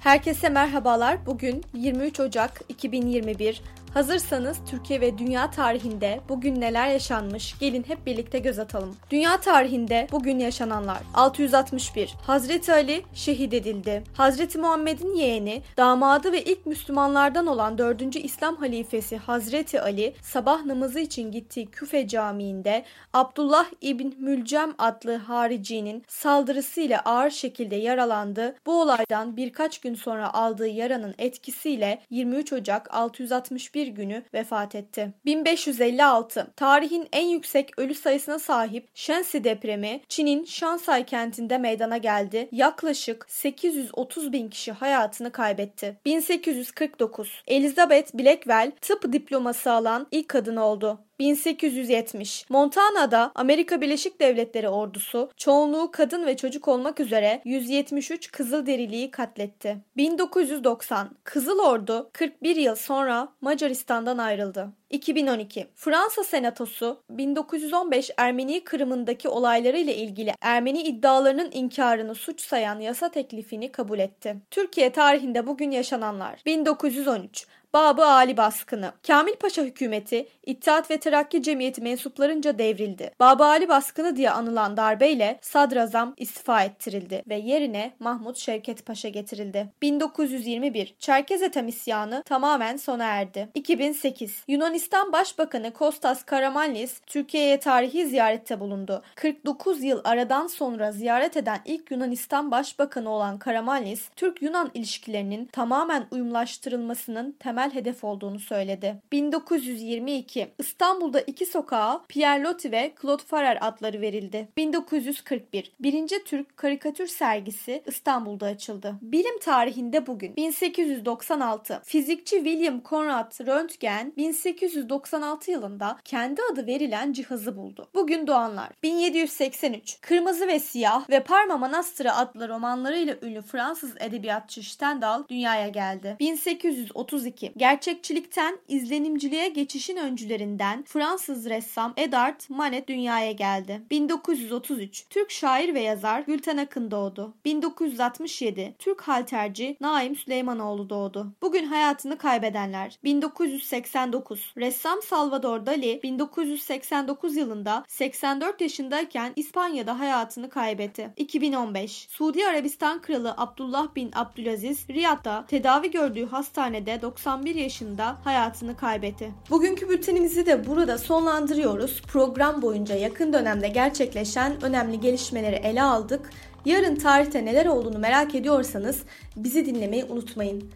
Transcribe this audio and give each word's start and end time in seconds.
Herkese 0.00 0.48
merhabalar. 0.48 1.26
Bugün 1.26 1.64
23 1.74 2.20
Ocak 2.20 2.60
2021. 2.68 3.62
Hazırsanız 3.98 4.58
Türkiye 4.70 5.00
ve 5.00 5.18
dünya 5.18 5.50
tarihinde 5.50 6.20
bugün 6.28 6.60
neler 6.60 6.88
yaşanmış 6.88 7.58
gelin 7.58 7.84
hep 7.88 8.06
birlikte 8.06 8.38
göz 8.38 8.58
atalım. 8.58 8.96
Dünya 9.10 9.40
tarihinde 9.40 10.06
bugün 10.12 10.38
yaşananlar 10.38 10.98
661 11.14 12.14
Hazreti 12.22 12.72
Ali 12.72 13.02
şehit 13.14 13.54
edildi. 13.54 14.02
Hazreti 14.16 14.58
Muhammed'in 14.58 15.14
yeğeni, 15.14 15.62
damadı 15.76 16.32
ve 16.32 16.42
ilk 16.42 16.66
Müslümanlardan 16.66 17.46
olan 17.46 17.78
4. 17.78 18.16
İslam 18.16 18.56
halifesi 18.56 19.16
Hazreti 19.16 19.80
Ali 19.80 20.14
sabah 20.22 20.64
namazı 20.64 21.00
için 21.00 21.32
gittiği 21.32 21.66
Küfe 21.66 22.08
Camii'nde 22.08 22.84
Abdullah 23.12 23.66
İbn 23.80 24.24
Mülcem 24.24 24.74
adlı 24.78 25.16
haricinin 25.16 26.04
saldırısıyla 26.08 27.00
ağır 27.04 27.30
şekilde 27.30 27.76
yaralandı. 27.76 28.54
Bu 28.66 28.82
olaydan 28.82 29.36
birkaç 29.36 29.78
gün 29.78 29.94
sonra 29.94 30.34
aldığı 30.34 30.68
yaranın 30.68 31.14
etkisiyle 31.18 32.02
23 32.10 32.52
Ocak 32.52 32.94
661 32.94 33.87
günü 33.88 34.22
vefat 34.34 34.74
etti. 34.74 35.12
1556 35.24 36.52
Tarihin 36.56 37.08
en 37.12 37.26
yüksek 37.26 37.78
ölü 37.78 37.94
sayısına 37.94 38.38
sahip 38.38 38.88
Shensi 38.94 39.44
depremi 39.44 40.00
Çin'in 40.08 40.44
Shansai 40.44 41.06
kentinde 41.06 41.58
meydana 41.58 41.96
geldi. 41.96 42.48
Yaklaşık 42.52 43.26
830 43.28 44.32
bin 44.32 44.48
kişi 44.48 44.72
hayatını 44.72 45.32
kaybetti. 45.32 45.96
1849 46.04 47.42
Elizabeth 47.46 48.14
Blackwell 48.14 48.72
tıp 48.80 49.12
diploması 49.12 49.72
alan 49.72 50.06
ilk 50.10 50.28
kadın 50.28 50.56
oldu. 50.56 50.98
1870 51.20 52.50
Montana'da 52.50 53.32
Amerika 53.34 53.80
Birleşik 53.80 54.20
Devletleri 54.20 54.68
ordusu 54.68 55.30
çoğunluğu 55.36 55.90
kadın 55.90 56.26
ve 56.26 56.36
çocuk 56.36 56.68
olmak 56.68 57.00
üzere 57.00 57.40
173 57.44 58.30
Kızılderiliyi 58.30 59.10
katletti. 59.10 59.76
1990 59.96 61.10
Kızıl 61.24 61.58
Ordu 61.58 62.10
41 62.12 62.56
yıl 62.56 62.74
sonra 62.74 63.28
Macaristan'dan 63.40 64.18
ayrıldı. 64.18 64.72
2012 64.90 65.66
Fransa 65.74 66.24
Senatosu 66.24 67.02
1915 67.10 68.10
Ermeni 68.16 68.64
Kırım'ındaki 68.64 69.28
olaylarıyla 69.28 69.92
ilgili 69.92 70.32
Ermeni 70.40 70.82
iddialarının 70.82 71.50
inkarını 71.52 72.14
suç 72.14 72.40
sayan 72.40 72.80
yasa 72.80 73.10
teklifini 73.10 73.72
kabul 73.72 73.98
etti. 73.98 74.36
Türkiye 74.50 74.92
tarihinde 74.92 75.46
bugün 75.46 75.70
yaşananlar 75.70 76.42
1913 76.46 77.46
Babı 77.72 78.04
Ali 78.04 78.36
baskını. 78.36 78.92
Kamil 79.06 79.34
Paşa 79.34 79.62
hükümeti 79.62 80.28
İttihat 80.46 80.90
ve 80.90 80.96
Terakki 81.00 81.42
Cemiyeti 81.42 81.82
mensuplarınca 81.82 82.58
devrildi. 82.58 83.10
Babı 83.20 83.44
Ali 83.44 83.68
baskını 83.68 84.16
diye 84.16 84.30
anılan 84.30 84.76
darbeyle 84.76 85.38
sadrazam 85.42 86.14
istifa 86.16 86.62
ettirildi 86.62 87.22
ve 87.28 87.34
yerine 87.36 87.92
Mahmut 88.00 88.36
Şevket 88.36 88.86
Paşa 88.86 89.08
getirildi. 89.08 89.68
1921 89.82 90.94
Çerkez 90.98 91.42
Ethem 91.42 91.68
isyanı 91.68 92.22
tamamen 92.22 92.76
sona 92.76 93.04
erdi. 93.04 93.48
2008 93.54 94.44
Yunanistan 94.48 95.12
Başbakanı 95.12 95.72
Kostas 95.72 96.22
Karamanlis 96.22 97.00
Türkiye'ye 97.06 97.60
tarihi 97.60 98.06
ziyarette 98.06 98.60
bulundu. 98.60 99.02
49 99.14 99.82
yıl 99.82 100.00
aradan 100.04 100.46
sonra 100.46 100.92
ziyaret 100.92 101.36
eden 101.36 101.58
ilk 101.64 101.90
Yunanistan 101.90 102.50
Başbakanı 102.50 103.10
olan 103.10 103.38
Karamanlis, 103.38 104.08
Türk-Yunan 104.16 104.70
ilişkilerinin 104.74 105.44
tamamen 105.46 106.06
uyumlaştırılmasının 106.10 107.32
temel 107.38 107.57
temel 107.58 107.74
hedef 107.74 108.04
olduğunu 108.04 108.38
söyledi. 108.38 108.96
1922 109.12 110.48
İstanbul'da 110.58 111.20
iki 111.20 111.46
sokağa 111.46 112.04
Pierre 112.08 112.42
Loti 112.42 112.72
ve 112.72 112.92
Claude 113.02 113.22
Farrer 113.22 113.58
adları 113.60 114.00
verildi. 114.00 114.48
1941 114.56 115.72
Birinci 115.80 116.24
Türk 116.24 116.56
karikatür 116.56 117.06
sergisi 117.06 117.82
İstanbul'da 117.86 118.46
açıldı. 118.46 118.94
Bilim 119.02 119.38
tarihinde 119.38 120.06
bugün 120.06 120.36
1896 120.36 121.80
fizikçi 121.84 122.36
William 122.36 122.82
Conrad 122.84 123.46
Röntgen 123.46 124.12
1896 124.16 125.50
yılında 125.50 125.98
kendi 126.04 126.40
adı 126.52 126.66
verilen 126.66 127.12
cihazı 127.12 127.56
buldu. 127.56 127.88
Bugün 127.94 128.26
doğanlar 128.26 128.68
1783 128.82 130.00
Kırmızı 130.00 130.46
ve 130.46 130.60
Siyah 130.60 131.10
ve 131.10 131.22
Parma 131.24 131.56
Manastırı 131.56 132.12
adlı 132.12 132.48
romanlarıyla 132.48 133.16
ünlü 133.22 133.42
Fransız 133.42 133.94
edebiyatçı 134.00 134.70
Stendhal 134.70 135.28
dünyaya 135.28 135.68
geldi. 135.68 136.16
1832 136.20 137.47
Gerçekçilikten 137.56 138.58
izlenimciliğe 138.68 139.48
geçişin 139.48 139.96
öncülerinden 139.96 140.82
Fransız 140.82 141.48
ressam 141.48 141.92
Edard 141.96 142.40
Manet 142.48 142.88
dünyaya 142.88 143.32
geldi. 143.32 143.82
1933 143.90 145.04
Türk 145.10 145.30
şair 145.30 145.74
ve 145.74 145.80
yazar 145.80 146.20
Gülten 146.20 146.56
Akın 146.56 146.90
doğdu. 146.90 147.34
1967 147.44 148.74
Türk 148.78 149.00
halterci 149.00 149.76
Naim 149.80 150.16
Süleymanoğlu 150.16 150.90
doğdu. 150.90 151.32
Bugün 151.42 151.64
hayatını 151.64 152.18
kaybedenler 152.18 152.98
1989 153.04 154.52
Ressam 154.56 155.02
Salvador 155.02 155.66
Dali 155.66 156.00
1989 156.02 157.36
yılında 157.36 157.84
84 157.88 158.60
yaşındayken 158.60 159.32
İspanya'da 159.36 159.98
hayatını 159.98 160.50
kaybetti. 160.50 161.10
2015 161.16 162.06
Suudi 162.10 162.46
Arabistan 162.46 163.02
Kralı 163.02 163.34
Abdullah 163.36 163.94
bin 163.96 164.10
Abdülaziz 164.14 164.88
Riyad'da 164.88 165.44
tedavi 165.48 165.90
gördüğü 165.90 166.26
hastanede 166.26 167.02
90 167.02 167.37
91 167.38 167.54
yaşında 167.54 168.18
hayatını 168.24 168.76
kaybetti. 168.76 169.30
Bugünkü 169.50 169.88
bültenimizi 169.88 170.46
de 170.46 170.66
burada 170.66 170.98
sonlandırıyoruz. 170.98 172.02
Program 172.02 172.62
boyunca 172.62 172.94
yakın 172.94 173.32
dönemde 173.32 173.68
gerçekleşen 173.68 174.64
önemli 174.64 175.00
gelişmeleri 175.00 175.54
ele 175.56 175.82
aldık. 175.82 176.30
Yarın 176.64 176.96
tarihte 176.96 177.44
neler 177.44 177.66
olduğunu 177.66 177.98
merak 177.98 178.34
ediyorsanız 178.34 179.02
bizi 179.36 179.66
dinlemeyi 179.66 180.04
unutmayın. 180.04 180.70